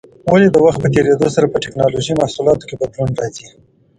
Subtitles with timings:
[0.31, 3.47] ولې د وخت په تېرېدو سره په ټېکنالوجۍ محصولاتو کې بدلون راځي؟